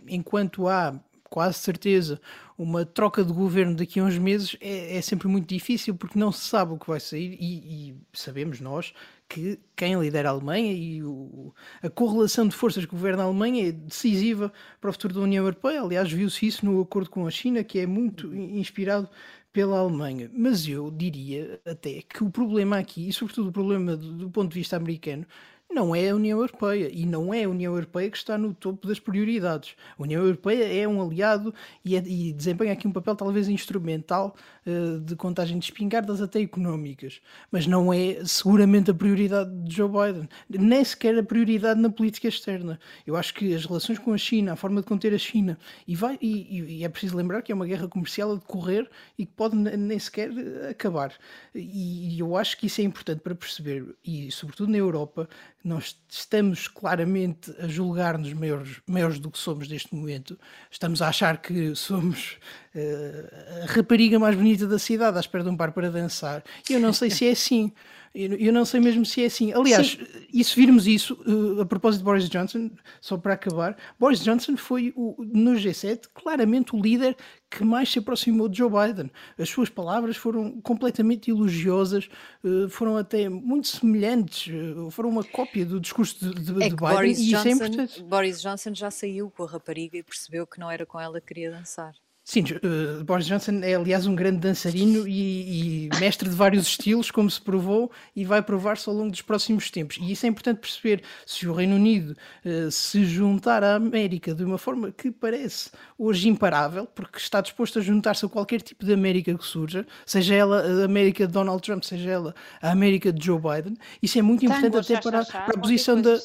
[0.08, 0.94] enquanto há
[1.24, 2.22] quase certeza
[2.58, 6.30] uma troca de governo daqui a uns meses é, é sempre muito difícil porque não
[6.30, 8.94] se sabe o que vai sair e, e sabemos nós
[9.32, 13.70] que quem lidera a Alemanha e o, a correlação de forças que governa a Alemanha
[13.70, 15.82] é decisiva para o futuro da União Europeia.
[15.82, 19.10] Aliás, viu-se isso no acordo com a China, que é muito inspirado
[19.54, 20.30] pela Alemanha.
[20.34, 24.50] Mas eu diria até que o problema aqui, e sobretudo o problema do, do ponto
[24.50, 25.26] de vista americano,
[25.72, 28.88] não é a União Europeia e não é a União Europeia que está no topo
[28.88, 29.76] das prioridades.
[29.98, 31.54] A União Europeia é um aliado
[31.84, 36.42] e, é, e desempenha aqui um papel talvez instrumental uh, de contagem de espingardas até
[36.42, 41.90] económicas, mas não é seguramente a prioridade de Joe Biden, nem sequer a prioridade na
[41.90, 42.80] política externa.
[43.06, 45.58] Eu acho que as relações com a China, a forma de conter a China,
[45.88, 49.26] e, vai, e, e é preciso lembrar que é uma guerra comercial a decorrer e
[49.26, 50.32] que pode nem sequer
[50.70, 51.14] acabar.
[51.54, 55.28] E, e eu acho que isso é importante para perceber, e sobretudo na Europa,
[55.64, 60.38] nós estamos claramente a julgar-nos maiores, maiores do que somos neste momento.
[60.70, 62.38] Estamos a achar que somos
[62.76, 66.44] uh, a rapariga mais bonita da cidade, à espera de um par para dançar.
[66.70, 67.72] E eu não sei se é assim.
[68.14, 69.54] Eu, não sei mesmo se é assim.
[69.54, 69.98] Aliás,
[70.34, 72.70] e se virmos isso, uh, a propósito de Boris Johnson,
[73.00, 77.16] só para acabar, Boris Johnson foi o, no G7 claramente o líder
[77.50, 79.10] que mais se aproximou de Joe Biden.
[79.38, 82.10] As suas palavras foram completamente elogiosas,
[82.44, 86.76] uh, foram até muito semelhantes, uh, foram uma cópia do discurso de, de, é de
[86.76, 86.78] Biden.
[86.78, 88.04] Boris e Johnson, isso é importante.
[88.04, 91.28] Boris Johnson já saiu com a rapariga e percebeu que não era com ela que
[91.28, 91.94] queria dançar.
[92.24, 97.30] Sim, uh, Boris Johnson é aliás um grande dançarino e, mestre de vários estilos, como
[97.30, 99.98] se provou, e vai provar-se ao longo dos próximos tempos.
[100.02, 101.04] E isso é importante perceber.
[101.28, 106.28] Se o Reino Unido uh, se juntar à América de uma forma que parece hoje
[106.28, 110.62] imparável, porque está disposto a juntar-se a qualquer tipo de América que surja, seja ela
[110.62, 114.44] a América de Donald Trump, seja ela a América de Joe Biden, isso é muito
[114.44, 116.18] importante até para, para, a posição da.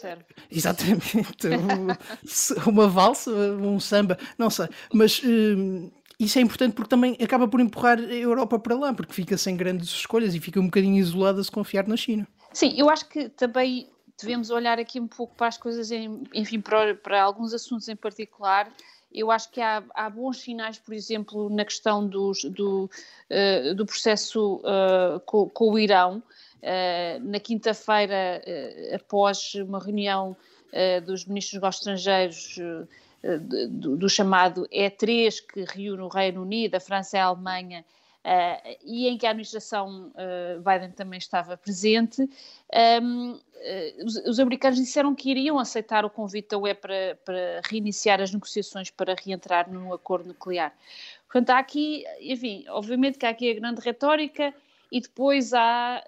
[0.51, 1.19] Exatamente.
[2.67, 4.69] uma valsa, um samba, não sei.
[4.93, 5.23] Mas.
[5.23, 9.37] Uh, isso é importante porque também acaba por empurrar a Europa para lá, porque fica
[9.37, 12.27] sem grandes escolhas e fica um bocadinho isolada se confiar na China.
[12.53, 16.61] Sim, eu acho que também devemos olhar aqui um pouco para as coisas, em, enfim,
[16.61, 18.73] para, para, alguns assuntos em particular.
[19.13, 22.91] Eu acho que há, há bons sinais, por exemplo, na questão dos, do,
[23.31, 26.23] uh, do processo uh, com, com, o Irão.
[26.63, 28.43] Uh, na quinta-feira,
[28.95, 30.37] após uma reunião
[31.07, 32.59] dos ministros dos estrangeiros
[33.69, 37.85] do, do, chamado E3, que reúne o Reino Unido, a França e a Alemanha,
[38.27, 42.29] uh, e em que a administração uh, Biden também estava presente, um,
[42.73, 47.19] ehm, uh, eh, os, os, americanos disseram que iriam aceitar o convite da UE para,
[47.25, 50.75] para reiniciar as negociações para reentrar no acordo nuclear.
[51.25, 54.55] Portanto, há aqui, enfim, obviamente que há aqui a grande retórica
[54.93, 56.03] e depois há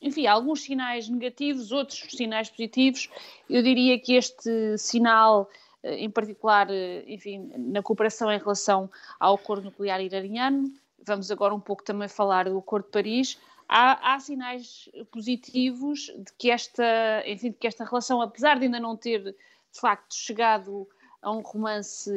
[0.00, 3.08] enfim, alguns sinais negativos, outros sinais positivos.
[3.48, 5.48] Eu diria que este sinal
[5.82, 10.72] em particular, eh, enfim, na cooperação em relação ao acordo nuclear iraniano.
[11.04, 13.38] Vamos agora um pouco também falar do acordo de Paris.
[13.68, 18.78] Há, há, sinais positivos de que esta, enfim, de que esta relação, apesar de ainda
[18.78, 20.86] não ter de facto chegado
[21.22, 22.10] a um romance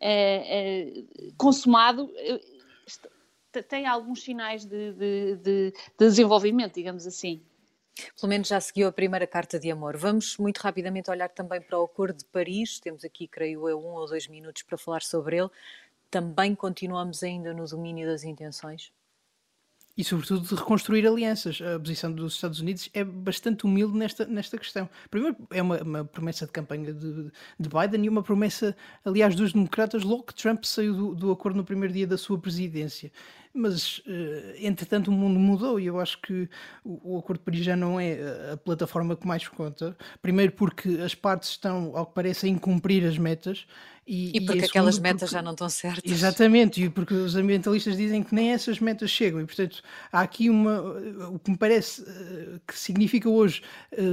[0.00, 1.04] é, é,
[1.36, 2.10] consumado,
[3.68, 7.40] tem alguns sinais de, de, de desenvolvimento, digamos assim.
[8.18, 9.96] Pelo menos já seguiu a primeira carta de amor.
[9.96, 12.78] Vamos muito rapidamente olhar também para o Acordo de Paris.
[12.80, 15.50] Temos aqui, creio eu, um ou dois minutos para falar sobre ele.
[16.10, 18.92] Também continuamos ainda no domínio das intenções?
[19.96, 21.60] E, sobretudo, de reconstruir alianças.
[21.60, 24.88] A posição dos Estados Unidos é bastante humilde nesta, nesta questão.
[25.10, 29.52] Primeiro, é uma, uma promessa de campanha de, de, Biden e uma promessa, aliás, dos
[29.52, 33.10] democratas logo que Trump saiu do, do acordo no primeiro dia da sua presidência
[33.54, 34.02] mas uh,
[34.60, 36.48] entretanto o mundo mudou e eu acho que
[36.84, 39.96] o, o, Acordo de Paris já não é a plataforma que mais conta.
[40.20, 43.66] Primeiro porque as partes estão, ao que parece, a incumprir as metas.
[44.06, 46.10] E, e porque e aquelas segundo, metas porque, já não estão certas.
[46.10, 49.38] Exatamente, e porque os ambientalistas dizem que nem essas metas chegam.
[49.38, 50.80] E portanto há aqui uma.
[51.30, 52.02] O que me parece
[52.66, 53.60] que significa hoje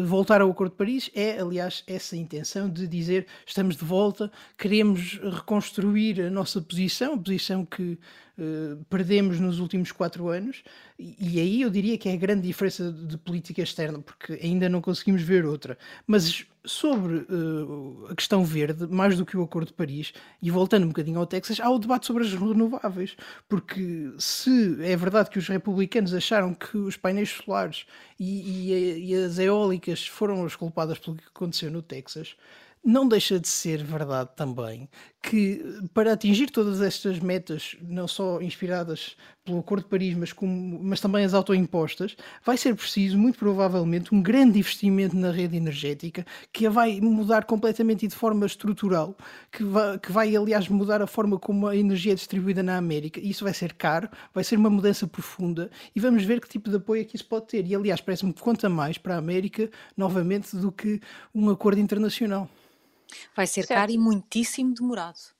[0.06, 5.18] voltar ao Acordo de Paris é, aliás, essa intenção de dizer estamos de volta, queremos
[5.24, 7.98] reconstruir a nossa posição, a posição que
[8.38, 10.64] uh, perdemos nos últimos quatro anos,
[10.98, 14.70] e, e, aí eu diria que é a grande diferença de política externa, porque ainda
[14.70, 15.78] não conseguimos ver outra.
[16.08, 20.86] Mas sobre uh, a questão verde, mais do que o Acordo de Paris, e voltando
[20.86, 23.16] um bocadinho ao Texas, há o debate sobre as renováveis,
[23.48, 27.86] porque se é verdade que os republicanos acharam que os painéis solares
[28.20, 32.36] e, e, e as eólicas foram as culpadas pelo que aconteceu no Texas,
[32.86, 34.88] não deixa de ser verdade também
[35.26, 35.60] que
[35.92, 41.02] para atingir todas estas metas, não só inspiradas pelo Acordo de Paris, mas, como, mas
[41.02, 46.24] também as autoimpostas, vai ser preciso, muito provavelmente, um grande investimento na rede energética
[46.54, 49.16] que a vai mudar completamente e de forma estrutural,
[49.52, 53.20] que vai, que vai, aliás, mudar a forma como a energia é distribuída na América.
[53.20, 56.76] Isso vai ser caro, vai ser uma mudança profunda e vamos ver que tipo de
[56.76, 57.66] apoio é que isso pode ter.
[57.66, 61.02] E, aliás, parece-me que conta mais para a América, novamente, do que
[61.34, 62.48] um acordo internacional.
[63.36, 63.74] Vai ser certo.
[63.74, 65.35] caro e muitíssimo demorado.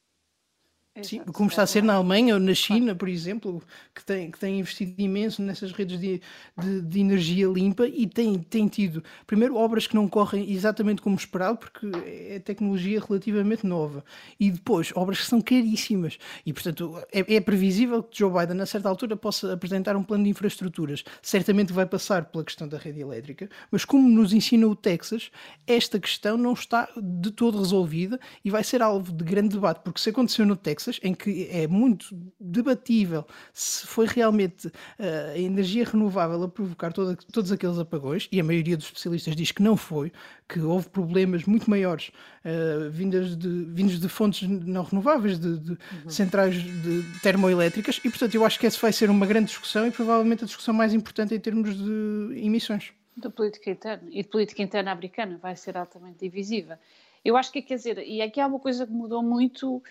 [1.04, 3.62] Sim, como está a ser na Alemanha ou na China, por exemplo,
[3.94, 6.22] que tem, que tem investido imenso nessas redes de,
[6.58, 11.18] de, de, energia limpa e tem, tem tido, primeiro, obras que não correm exatamente como
[11.18, 14.06] esperado, porque é tecnologia relativamente nova,
[14.40, 16.18] e depois, obras que são caríssimas.
[16.46, 20.24] E, portanto, é, é previsível que Joe Biden, a certa altura, possa apresentar um plano
[20.24, 21.04] de infraestruturas.
[21.22, 25.30] Certamente vai passar pela questão da rede elétrica, mas como nos ensina o Texas,
[25.68, 30.00] esta questão não está de todo resolvida e vai ser alvo de grande debate, porque
[30.00, 35.86] se aconteceu no Texas, em que é muito debatível se foi realmente uh, a energia
[35.86, 39.76] renovável a provocar toda, todos aqueles apagões, e a maioria dos especialistas diz que não
[39.76, 40.12] foi,
[40.48, 42.12] que houve problemas muito maiores
[42.44, 46.10] uh, vindas de, vindos de fontes não renováveis, de, de uhum.
[46.10, 49.92] centrais de termoelétricas, e portanto eu acho que essa vai ser uma grande discussão e
[49.92, 52.92] provavelmente a discussão mais importante em termos de emissões.
[53.18, 56.78] Da política interna e de política interna americana vai ser altamente divisiva.
[57.24, 59.82] Eu acho que, quer dizer, e aqui há uma coisa que mudou muito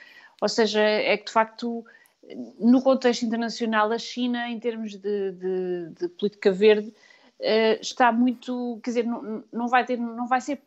[0.44, 1.82] ou seja, é que de facto,
[2.60, 8.78] no contexto internacional, a China, em termos de, de, de política verde, uh, está muito,
[8.84, 10.60] quer dizer, não, não, vai, ter, não vai ser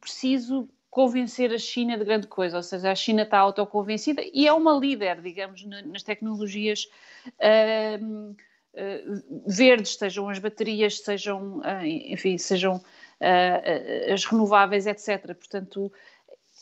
[0.00, 4.52] preciso convencer a China de grande coisa, ou seja, a China está autoconvencida e é
[4.52, 6.88] uma líder, digamos, nas tecnologias
[7.26, 12.80] uh, uh, verdes, sejam as baterias, sejam, uh, enfim, sejam
[14.10, 15.34] as renováveis, etc.
[15.34, 15.92] Portanto,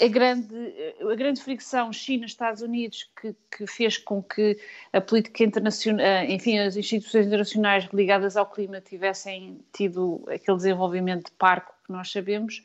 [0.01, 0.55] a grande,
[1.01, 4.57] a grande fricção China-Estados Unidos que, que, fez com que
[4.92, 11.26] a política internacional, eh, enfim, as instituições internacionais ligadas ao clima tivessem tido aquele desenvolvimento
[11.26, 12.62] de parco que nós sabemos,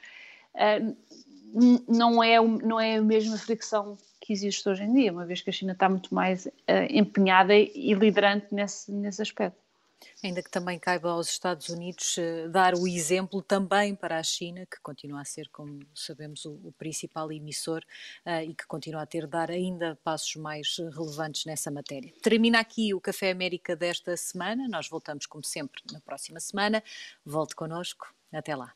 [0.56, 0.94] eh,
[1.88, 5.50] não é, não é a mesma fricção que existe hoje em dia, uma vez que
[5.50, 9.63] a China está muito mais eh, empenhada e liderante nesse, nesse aspecto
[10.24, 14.66] ainda que também caiba aos Estados Unidos eh, dar o exemplo também para a China,
[14.66, 17.84] que continua a ser, como sabemos, o, o principal emissor
[18.26, 22.14] uh, e que continua a ter de dar ainda passos mais relevantes nessa matéria.
[22.22, 24.68] Termina aqui o Café América desta semana.
[24.68, 26.84] Nós voltamos, como sempre, na próxima semana.
[27.26, 28.14] Volte connosco.
[28.32, 28.74] Até lá.